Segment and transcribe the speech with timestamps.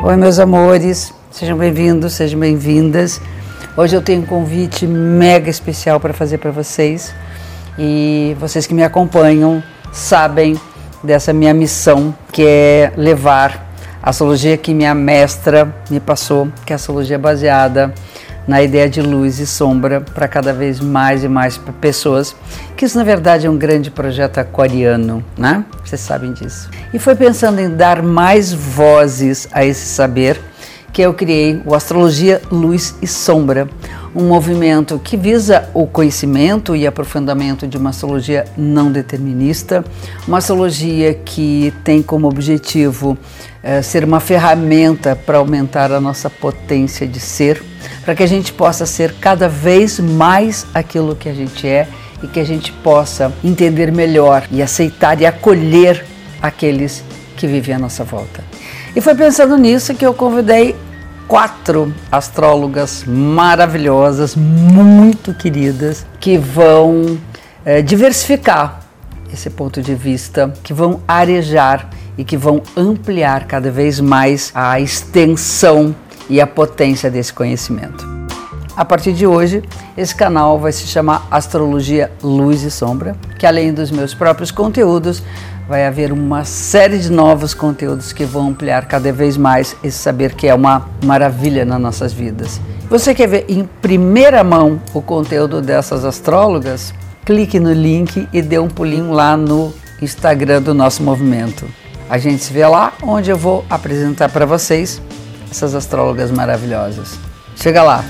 [0.00, 3.20] Oi, meus amores, sejam bem-vindos, sejam bem-vindas.
[3.76, 7.12] Hoje eu tenho um convite mega especial para fazer para vocês
[7.76, 10.58] e vocês que me acompanham sabem
[11.02, 16.74] dessa minha missão que é levar a astrologia que minha mestra me passou, que é
[16.74, 17.92] a astrologia baseada
[18.48, 22.34] na ideia de luz e sombra para cada vez mais e mais pessoas,
[22.74, 25.64] que isso na verdade é um grande projeto aquariano, né?
[25.84, 26.70] Vocês sabem disso.
[26.92, 30.40] E foi pensando em dar mais vozes a esse saber
[30.98, 33.68] que eu criei o Astrologia Luz e Sombra,
[34.12, 39.84] um movimento que visa o conhecimento e aprofundamento de uma astrologia não determinista,
[40.26, 43.16] uma astrologia que tem como objetivo
[43.62, 47.62] é, ser uma ferramenta para aumentar a nossa potência de ser,
[48.04, 51.86] para que a gente possa ser cada vez mais aquilo que a gente é
[52.24, 56.04] e que a gente possa entender melhor e aceitar e acolher
[56.42, 57.04] aqueles
[57.36, 58.42] que vivem à nossa volta.
[58.96, 60.74] E foi pensando nisso que eu convidei
[61.28, 67.18] quatro astrólogas maravilhosas, muito queridas, que vão
[67.64, 68.80] é, diversificar
[69.32, 74.80] esse ponto de vista, que vão arejar e que vão ampliar cada vez mais a
[74.80, 75.94] extensão
[76.30, 78.17] e a potência desse conhecimento.
[78.78, 79.60] A partir de hoje,
[79.96, 85.20] esse canal vai se chamar Astrologia Luz e Sombra, que além dos meus próprios conteúdos,
[85.68, 90.32] vai haver uma série de novos conteúdos que vão ampliar cada vez mais esse saber
[90.32, 92.60] que é uma maravilha nas nossas vidas.
[92.88, 96.94] Você quer ver em primeira mão o conteúdo dessas astrólogas?
[97.24, 101.66] Clique no link e dê um pulinho lá no Instagram do nosso movimento.
[102.08, 105.02] A gente se vê lá, onde eu vou apresentar para vocês
[105.50, 107.18] essas astrólogas maravilhosas.
[107.56, 108.04] Chega lá!